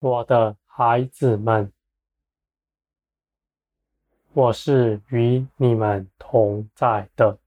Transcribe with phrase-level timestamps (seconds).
[0.00, 1.70] 我的孩子们，
[4.32, 7.38] 我是与你们同在的。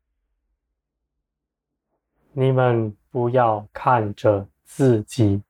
[2.32, 5.42] 你们不要看着自己，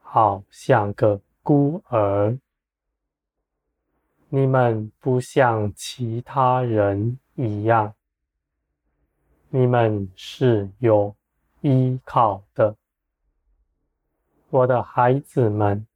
[0.00, 2.36] 好像个孤儿。
[4.28, 7.94] 你们不像其他人一样，
[9.50, 11.14] 你们是有
[11.60, 12.74] 依靠的。
[14.50, 15.86] 我的孩子们，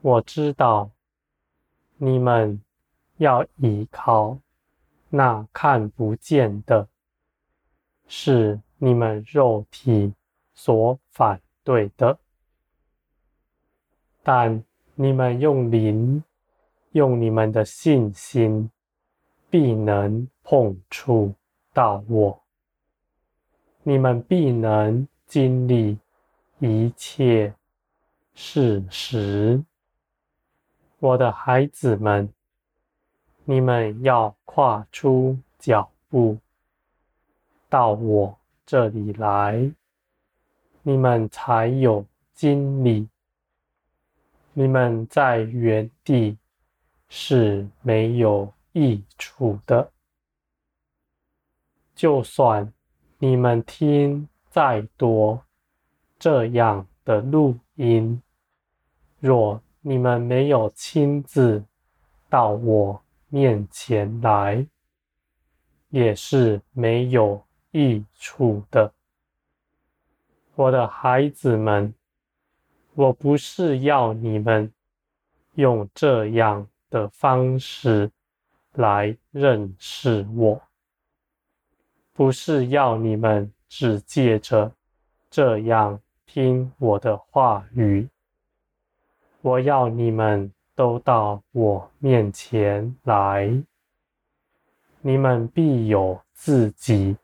[0.00, 0.90] 我知道
[1.96, 2.60] 你们
[3.16, 4.38] 要依靠
[5.10, 6.88] 那看不见的，
[8.06, 10.14] 是你们肉体
[10.54, 12.18] 所反对的，
[14.22, 16.22] 但你们用灵。
[16.92, 18.70] 用你们的信心，
[19.50, 21.34] 必能碰触
[21.74, 22.42] 到我。
[23.82, 25.98] 你们必能经历
[26.58, 27.54] 一切
[28.34, 29.62] 事实。
[30.98, 32.32] 我的孩子们，
[33.44, 36.38] 你们要跨出脚步
[37.68, 39.72] 到我这里来，
[40.82, 43.08] 你们才有经历。
[44.52, 46.36] 你们在原地。
[47.10, 49.90] 是没有益处的。
[51.94, 52.70] 就算
[53.16, 55.42] 你们听再多
[56.18, 58.22] 这样的录音，
[59.20, 61.64] 若你们没有亲自
[62.28, 64.66] 到我面前来，
[65.90, 68.92] 也是没有益处的。
[70.54, 71.94] 我的孩子们，
[72.94, 74.72] 我不是要你们
[75.54, 76.68] 用这样。
[76.90, 78.10] 的方式
[78.72, 80.58] 来认识我，
[82.14, 84.72] 不是要你们只借着
[85.28, 88.08] 这样听我的话语。
[89.42, 93.50] 我要你们都到我面前来，
[95.00, 97.16] 你们必有自己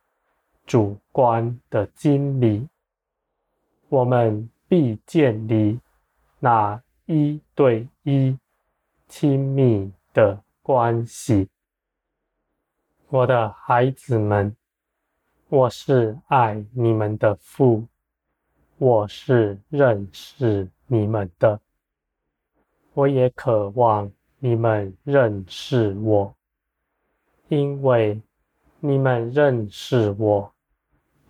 [0.65, 2.69] 主观的经历，
[3.89, 5.79] 我们必建立
[6.39, 8.37] 那一对一。
[9.07, 11.49] 亲密的关系，
[13.09, 14.57] 我的孩子们，
[15.49, 17.87] 我是爱你们的父，
[18.79, 21.61] 我是认识你们的，
[22.95, 26.35] 我也渴望你们认识我，
[27.49, 28.21] 因为
[28.81, 30.53] 你们认识我，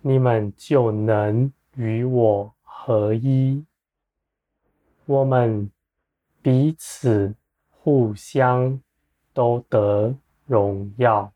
[0.01, 3.65] 你们就能与我合一，
[5.05, 5.69] 我们
[6.41, 7.35] 彼此。
[7.87, 8.81] 互相
[9.31, 10.15] 都得
[10.47, 11.31] 荣耀，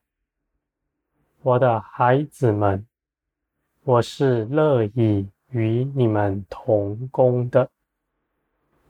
[1.43, 2.87] 我的孩子们，
[3.83, 7.69] 我是乐意与你们同工的，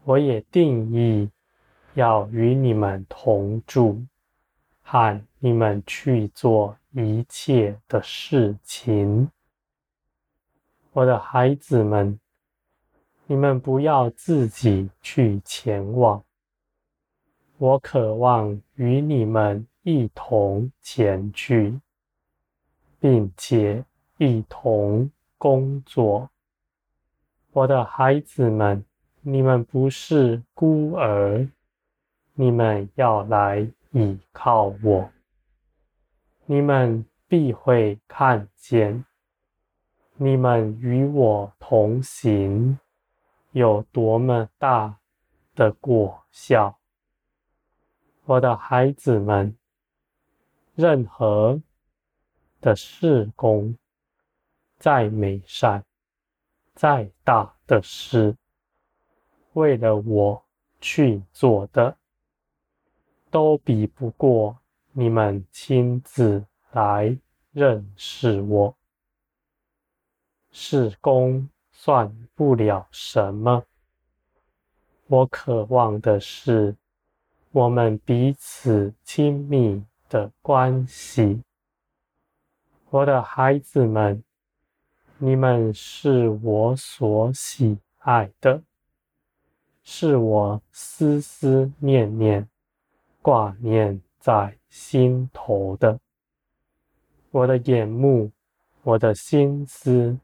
[0.09, 1.29] 我也定义
[1.93, 4.03] 要与你们同住，
[4.81, 9.29] 和你们去做一切的事情。
[10.93, 12.19] 我的孩子们，
[13.27, 16.23] 你们不要自己去前往。
[17.59, 21.79] 我渴望与你们一同前去，
[22.99, 23.85] 并且
[24.17, 26.31] 一同工作。
[27.51, 28.83] 我的孩子们，
[29.21, 31.45] 你们不是孤儿，
[32.33, 35.11] 你们要来倚靠我。
[36.45, 39.03] 你们必会看见，
[40.15, 42.79] 你们与我同行
[43.51, 44.97] 有多么大
[45.53, 46.79] 的果效。
[48.23, 49.53] 我的孩子们，
[50.75, 51.61] 任何
[52.61, 53.75] 的事工，
[54.77, 55.83] 再美善、
[56.73, 58.37] 再大的事，
[59.59, 60.41] 为了我
[60.79, 61.97] 去做的，
[63.29, 64.57] 都比不过
[64.93, 67.17] 你们亲自来
[67.51, 68.75] 认识我。
[70.51, 73.65] 事工算不了什么，
[75.07, 76.75] 我渴望的是。
[77.51, 81.41] 我们彼此亲密的关系，
[82.91, 84.23] 我的孩子们，
[85.17, 88.61] 你们是我所喜爱的，
[89.91, 92.47] 是我思思念念
[93.23, 95.99] 挂念在心头的。
[97.31, 98.31] 我的眼目，
[98.83, 100.15] 我的心思，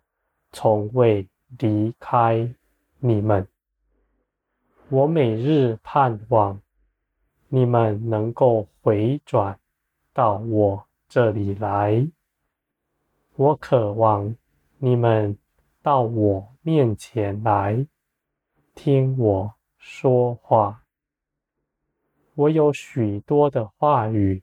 [0.52, 1.28] 从未
[1.58, 2.48] 离开
[3.00, 3.48] 你们。
[4.90, 6.62] 我每日盼望。
[7.48, 9.60] 你们能够回转
[10.14, 12.08] 到我这里来，
[13.36, 14.36] 我渴望
[14.78, 15.36] 你们
[15.82, 17.88] 到我面前来，
[18.74, 19.55] 听我
[19.88, 20.84] 说话。
[22.34, 24.42] 我有许多的话语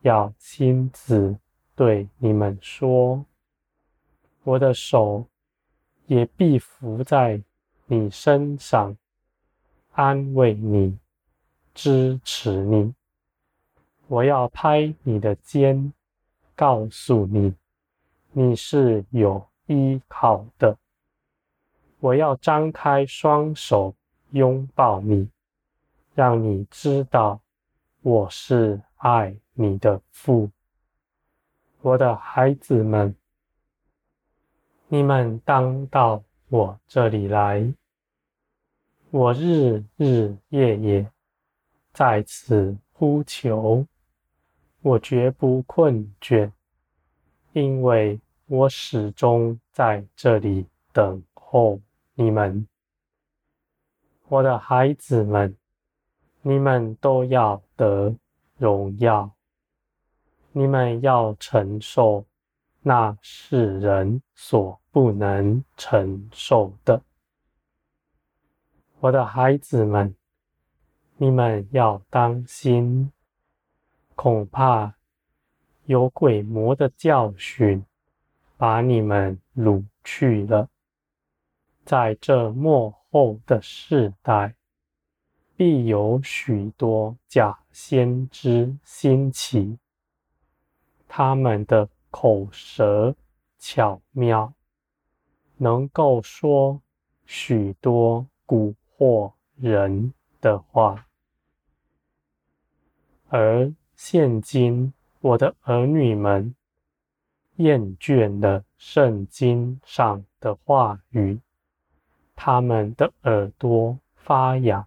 [0.00, 1.36] 要亲自
[1.74, 3.26] 对你们说，
[4.42, 5.26] 我的手
[6.06, 7.42] 也必伏在
[7.84, 8.96] 你身上，
[9.92, 10.98] 安慰你，
[11.74, 12.94] 支持你。
[14.08, 15.92] 我要拍你的肩，
[16.56, 17.54] 告诉你，
[18.32, 20.78] 你是有依靠的。
[21.98, 23.94] 我要张开双手
[24.32, 25.28] 拥抱你，
[26.14, 27.40] 让你知道
[28.02, 30.50] 我是爱你的父。
[31.80, 33.14] 我的孩子们，
[34.88, 37.74] 你们当到我这里来，
[39.10, 41.10] 我日日夜夜
[41.92, 43.86] 在此呼求，
[44.82, 46.52] 我绝不困倦，
[47.52, 51.80] 因为我始终在这里等候
[52.14, 52.66] 你们。
[54.30, 55.56] 我的孩子们，
[56.42, 58.14] 你们都要得
[58.58, 59.28] 荣耀。
[60.52, 62.24] 你们要承受
[62.80, 67.02] 那世人所不能承受的，
[69.00, 70.14] 我的孩子们，
[71.16, 73.10] 你们要当心，
[74.14, 74.94] 恐怕
[75.86, 77.84] 有鬼魔的教训
[78.56, 80.68] 把你们掳去了。
[81.84, 84.54] 在这末后的世代，
[85.56, 89.78] 必有许多假先知兴起。
[91.08, 93.14] 他们的口舌
[93.58, 94.54] 巧妙，
[95.56, 96.80] 能够说
[97.26, 101.06] 许多蛊惑人的话。
[103.28, 106.54] 而现今，我的儿女们
[107.56, 111.40] 厌倦了圣经上的话语，
[112.42, 114.86] 他们的耳朵发痒，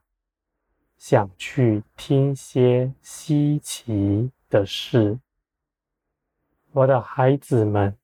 [0.97, 5.19] 想去听些稀奇的事。
[6.71, 7.95] 我的孩子们，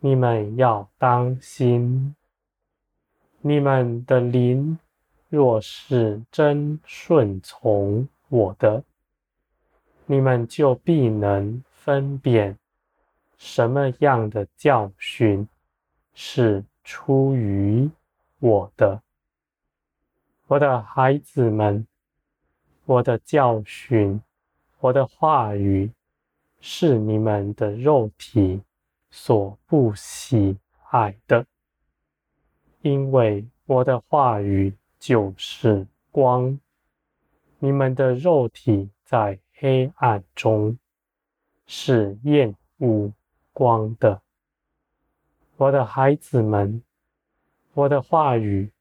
[0.00, 2.14] 你们要当心。
[3.40, 4.78] 你们的灵
[5.30, 8.84] 若是真顺从我的，
[10.04, 12.58] 你们就必能分辨
[13.38, 15.48] 什么样的教训
[16.12, 17.90] 是出于
[18.38, 19.02] 我的。
[20.46, 21.86] 我的孩子们，
[22.84, 24.20] 我的教训，
[24.80, 25.92] 我的话语。
[26.60, 28.60] 是你们的肉体
[29.12, 30.58] 所不喜
[30.90, 31.46] 爱的，
[32.80, 36.58] 因为我的话语就是光。
[37.60, 40.76] 你们的肉体在黑暗中
[41.64, 43.12] 是厌恶
[43.52, 44.20] 光的。
[45.58, 46.82] 我的孩子们，
[47.78, 48.72] 我的话语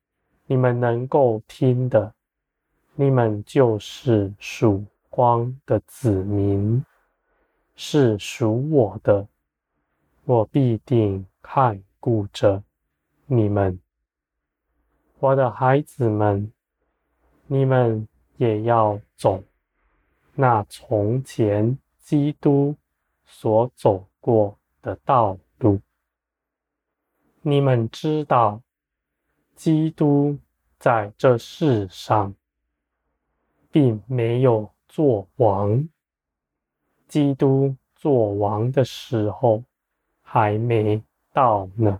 [0.47, 2.15] 你们能够听的，
[2.95, 6.83] 你们就是曙光的子民。
[7.75, 9.27] 是属我的，
[10.25, 12.63] 我必定看顾着
[13.27, 13.79] 你们，
[15.19, 16.51] 我的孩子们，
[17.45, 19.43] 你们也要走
[20.33, 22.75] 那从前基督
[23.27, 25.79] 所走过的道路。
[27.43, 28.59] 你们知道，
[29.57, 30.37] 基督
[30.77, 32.33] 在这世上
[33.71, 35.89] 并没有做王。
[37.07, 39.63] 基督做王的时候
[40.21, 41.99] 还没到呢。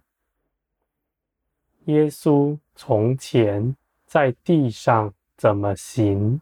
[1.86, 6.40] 耶稣从前在地上怎么行，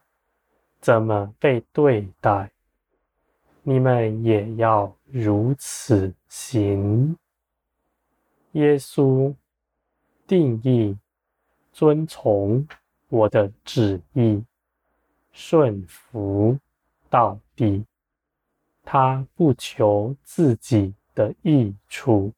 [0.81, 2.51] 怎么被对待，
[3.63, 7.17] 你们也要如此行。
[8.51, 9.34] 耶稣
[10.27, 10.98] 定义
[11.75, 12.65] 遵从
[13.10, 14.41] 我的旨意，
[15.34, 16.58] 顺服
[17.10, 17.86] 到底。
[18.82, 22.32] 他不求自己的益处，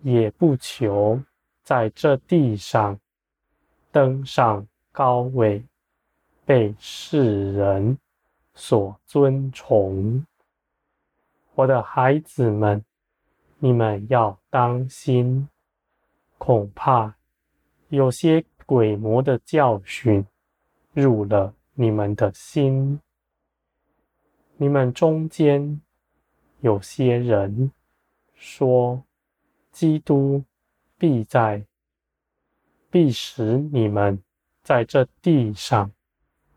[0.00, 1.22] 也不求
[1.62, 2.98] 在这地上
[3.92, 5.62] 登上高位，
[6.46, 7.98] 被世人
[8.54, 10.24] 所尊崇。
[11.54, 12.82] 我的孩子们，
[13.58, 15.46] 你们要当心，
[16.38, 17.15] 恐怕
[17.88, 20.26] 有些鬼魔的教训
[20.92, 23.00] 入了你们的心。
[24.56, 25.80] 你们中间
[26.60, 27.70] 有些人
[28.34, 29.02] 说，
[29.70, 30.42] 基督
[30.98, 31.64] 必在，
[32.90, 34.20] 必使你们
[34.62, 35.92] 在这地上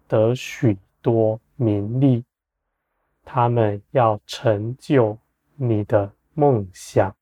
[0.08, 2.24] 得许多名利，
[3.24, 5.18] 他们要成就
[5.56, 7.16] 你的梦想，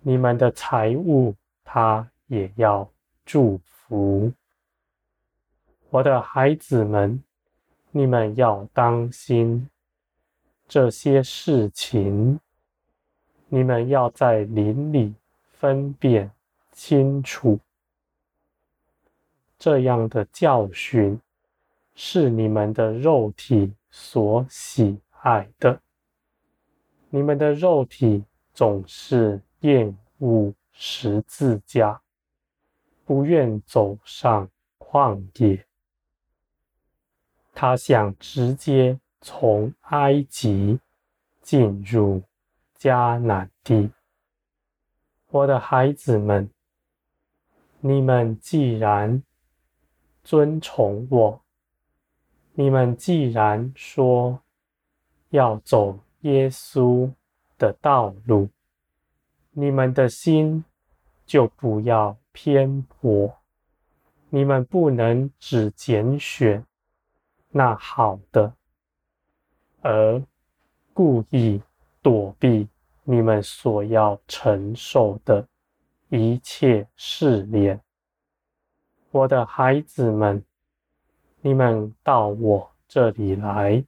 [0.00, 1.34] 你们的财物
[1.64, 2.88] 他也要
[3.24, 4.32] 祝福。
[5.90, 7.22] 我的孩子们，
[7.90, 9.68] 你们要当心
[10.68, 12.38] 这些事情，
[13.48, 15.14] 你们要在林里
[15.52, 16.30] 分辨
[16.72, 17.58] 清楚。
[19.58, 21.18] 这样的教训
[21.94, 25.80] 是你们的肉体所喜爱的，
[27.08, 32.02] 你们的肉体总是厌恶十字架，
[33.06, 35.64] 不愿走上旷野。
[37.54, 40.80] 他想直接从埃及
[41.40, 42.20] 进入
[42.76, 43.90] 迦南地。
[45.28, 46.50] 我的孩子们，
[47.78, 49.22] 你们既然
[50.24, 51.40] 尊崇我，
[52.54, 54.42] 你们既然说
[55.28, 57.10] 要走耶稣
[57.56, 58.48] 的道路，
[59.52, 60.64] 你们的心
[61.24, 63.34] 就不要偏颇。
[64.28, 66.62] 你们不能只拣选。
[67.48, 68.52] 那好的，
[69.80, 70.22] 而
[70.92, 71.62] 故意
[72.02, 72.68] 躲避
[73.04, 75.48] 你们所要承受的
[76.10, 77.80] 一切试炼，
[79.10, 80.44] 我的孩子们，
[81.40, 83.82] 你们到我这里来，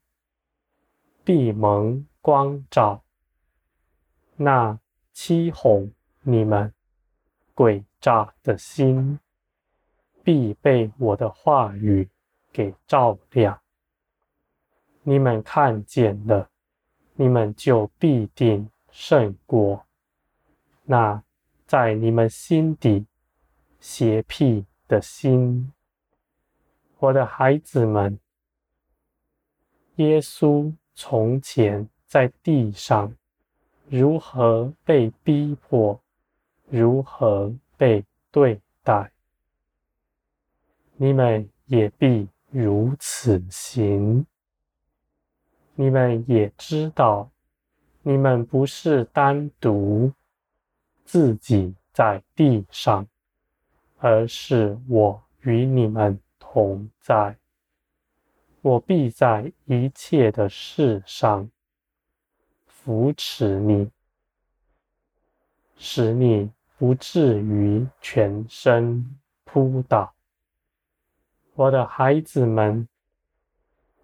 [1.22, 3.04] 闭蒙光照。
[4.36, 4.78] 那
[5.12, 6.72] 欺哄你们
[7.52, 9.18] 鬼诈的心，
[10.22, 12.08] 必被我的话语。
[12.50, 13.60] 给照亮，
[15.02, 16.48] 你们看见了，
[17.14, 19.84] 你们就必定胜过
[20.84, 21.22] 那
[21.66, 23.06] 在你们心底
[23.78, 25.72] 邪僻的心。
[26.98, 28.18] 我的孩子们，
[29.96, 33.14] 耶稣从前在地上
[33.86, 36.00] 如何被逼迫，
[36.66, 39.10] 如何被对待，
[40.96, 42.28] 你们也必。
[42.50, 44.24] 如此行，
[45.74, 47.30] 你们也知道，
[48.00, 50.10] 你们不是单独
[51.04, 53.06] 自己在地上，
[53.98, 57.36] 而是我与你们同在。
[58.62, 61.50] 我必在一切的事上
[62.66, 63.90] 扶持你，
[65.76, 69.04] 使你不至于全身
[69.44, 70.14] 扑倒。
[71.54, 72.86] 我的孩子们，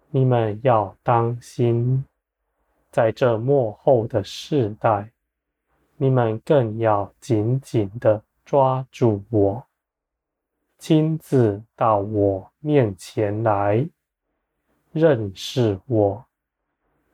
[0.09, 2.03] 你们要当心，
[2.91, 5.09] 在这末后的世代，
[5.95, 9.65] 你们更要紧紧地抓住我，
[10.77, 13.87] 亲自到我面前来
[14.91, 16.25] 认识我，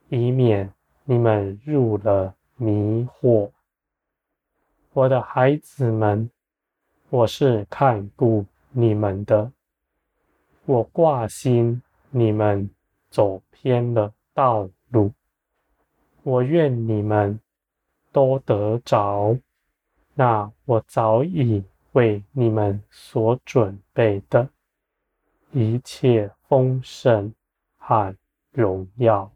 [0.10, 3.52] 以免你们入了迷惑。
[4.94, 6.30] 我的孩子们，
[7.10, 9.50] 我是看顾你们的。
[10.66, 12.70] 我挂心你们
[13.10, 15.14] 走偏了道路，
[16.24, 17.40] 我愿你们
[18.12, 19.38] 都得着
[20.14, 24.50] 那我早已为你们所准备的
[25.54, 27.34] 一切丰盛
[27.78, 28.14] 和
[28.52, 29.32] 荣耀。